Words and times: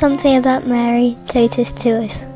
something 0.00 0.36
about 0.36 0.66
Mary 0.66 1.16
Totus 1.32 1.68
to 1.82 2.04
us. 2.04 2.28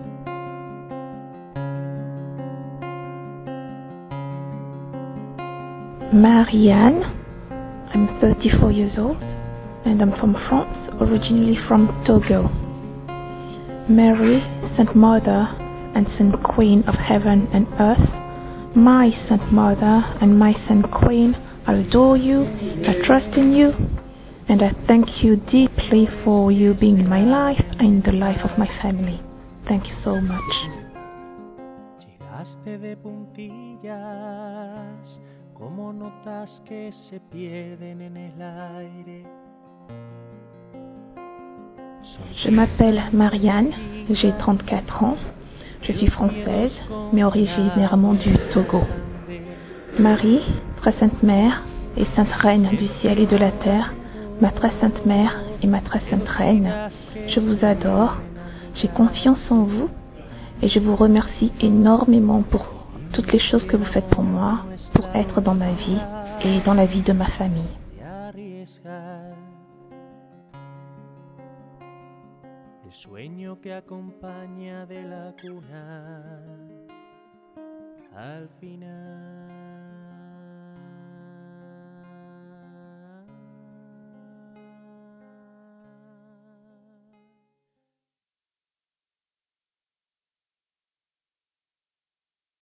Marianne. 6.13 7.19
I'm 7.95 8.21
34 8.21 8.73
years 8.73 8.99
old 8.99 9.23
and 9.85 10.01
I'm 10.03 10.13
from 10.19 10.35
France, 10.49 10.91
originally 11.01 11.59
from 11.69 11.87
Togo. 12.07 12.49
Mary, 13.89 14.41
Saint 14.77 14.95
Mother 14.95 15.49
and 15.95 16.07
Saint 16.17 16.43
Queen 16.43 16.83
of 16.85 16.95
heaven 16.95 17.49
and 17.53 17.67
earth, 17.81 18.77
my 18.77 19.11
Saint 19.29 19.53
Mother 19.53 20.03
and 20.21 20.39
my 20.39 20.53
Saint 20.69 20.91
Queen, 20.91 21.35
I 21.67 21.75
adore 21.75 22.17
you, 22.17 22.45
I 22.87 23.05
trust 23.05 23.37
in 23.37 23.53
you, 23.53 23.73
and 24.49 24.63
I 24.63 24.73
thank 24.87 25.23
you 25.23 25.37
deeply 25.37 26.09
for 26.25 26.51
you 26.53 26.75
being 26.75 26.99
in 26.99 27.09
my 27.09 27.23
life 27.23 27.65
and 27.79 28.03
the 28.03 28.13
life 28.13 28.45
of 28.45 28.59
my 28.59 28.69
family. 28.83 29.21
Thank 29.67 29.89
you 29.89 29.95
so 30.05 30.21
much. 30.21 30.69
Llegaste 32.01 32.79
de 32.79 32.97
puntillas, 32.97 33.93
como 35.55 35.93
notas 35.93 36.61
que 36.65 36.91
se 36.93 37.21
pierden 37.21 38.03
en 38.03 38.17
el 38.17 38.43
aire. 38.43 39.25
Je 42.35 42.51
m'appelle 42.51 43.01
Marianne, 43.13 43.73
j'ai 44.11 44.33
34 44.33 45.05
ans, 45.05 45.17
je 45.83 45.93
suis 45.93 46.09
française, 46.09 46.83
mais 47.13 47.23
originairement 47.23 48.15
du 48.15 48.37
Togo. 48.53 48.81
Marie, 49.99 50.41
très 50.79 50.93
sainte 50.99 51.23
mère 51.23 51.63
et 51.97 52.05
sainte 52.17 52.33
reine 52.33 52.69
du 52.71 52.89
ciel 53.01 53.21
et 53.21 53.27
de 53.27 53.37
la 53.37 53.53
terre, 53.53 53.95
ma 54.43 54.51
très 54.51 54.73
sainte 54.81 55.07
mère 55.07 55.41
et 55.63 55.69
ma 55.69 55.81
très 55.81 56.01
sainte 56.11 56.29
reine, 56.29 56.69
je 57.29 57.39
vous 57.39 57.65
adore, 57.65 58.21
j'ai 58.75 58.89
confiance 58.89 59.53
en 59.53 59.63
vous 59.63 59.89
et 60.61 60.69
je 60.69 60.81
vous 60.81 60.97
remercie 60.97 61.53
énormément 61.61 62.43
pour 62.43 62.67
toutes 63.13 63.33
les 63.33 63.39
choses 63.39 63.65
que 63.69 63.77
vous 63.77 63.85
faites 63.85 64.09
pour 64.09 64.25
moi, 64.25 64.65
pour 64.95 65.07
être 65.15 65.41
dans 65.41 65.55
ma 65.55 65.71
vie 65.71 66.01
et 66.45 66.61
dans 66.63 66.75
la 66.75 66.87
vie 66.87 67.03
de 67.03 67.13
ma 67.13 67.27
famille. 67.27 67.71
la 75.13 75.33
cuna 75.41 75.85
al 78.17 78.49
final. 78.61 79.42